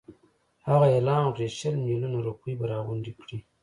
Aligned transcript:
هغه 0.67 0.85
اعلان 0.95 1.21
وکړ 1.25 1.39
چې 1.49 1.55
شل 1.59 1.75
میلیونه 1.85 2.17
روپۍ 2.27 2.53
به 2.59 2.65
راغونډي 2.73 3.13
کړي. 3.21 3.37